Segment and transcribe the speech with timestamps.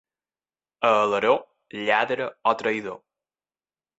[0.89, 1.33] A Alaró,
[1.89, 2.99] lladre o traïdor.